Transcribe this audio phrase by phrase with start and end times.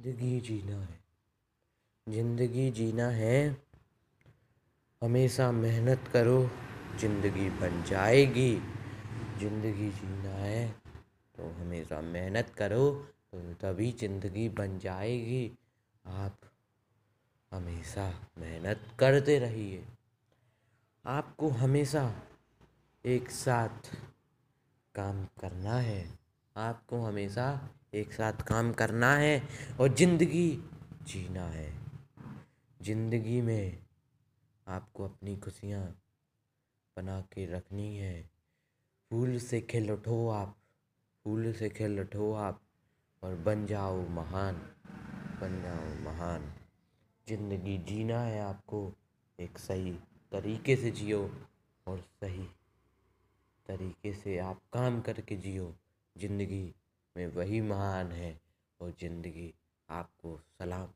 [0.00, 0.98] ज़िंदगी जीना है।
[2.06, 3.56] ज़िंदगी जीना है,
[5.02, 6.50] हमेशा मेहनत करो,
[7.00, 8.54] ज़िंदगी बन जाएगी।
[9.40, 10.68] ज़िंदगी जीना है
[11.34, 12.90] तो हमेशा मेहनत करो
[13.32, 15.50] तो तभी ज़िंदगी बन जाएगी।
[16.04, 16.50] आप
[17.52, 18.08] हमेशा
[18.38, 19.84] मेहनत करते रहिए।
[21.04, 22.04] आपको हमेशा
[23.04, 23.94] एक साथ
[24.94, 26.04] काम करना है।
[26.56, 27.48] आपको हमेशा
[27.92, 29.42] एक साथ काम करना है
[29.80, 30.50] और ज़िंदगी
[31.02, 31.70] जीना है।
[32.82, 33.78] ज़िंदगी में
[34.66, 35.82] आपको अपनी खुशियाँ
[36.96, 38.20] बना के रखनी है।
[39.10, 40.56] फूल से खिल उठो आप,
[41.26, 42.60] फूल से खिल उठो आप
[43.22, 44.54] और बन जाओ महान,
[45.40, 46.52] बन जाओ महान।
[47.26, 48.92] ज़िंदगी जीना है आपको,
[49.38, 49.92] एक सही
[50.32, 51.20] तरीके से जियो
[51.86, 52.44] और सही
[53.66, 55.74] तरीके से आप काम करके जियो।
[56.16, 56.64] ज़िंदगी
[57.16, 58.38] में वही महान है
[58.80, 59.52] और ज़िंदगी
[59.88, 60.92] आपको सलाम